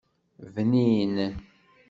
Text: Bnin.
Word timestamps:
Bnin. 0.53 1.13